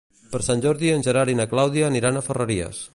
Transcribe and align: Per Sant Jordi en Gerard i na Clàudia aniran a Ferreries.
Per 0.29 0.39
Sant 0.45 0.63
Jordi 0.65 0.89
en 0.95 1.05
Gerard 1.09 1.35
i 1.35 1.37
na 1.43 1.47
Clàudia 1.55 1.91
aniran 1.91 2.17
a 2.23 2.27
Ferreries. 2.31 2.87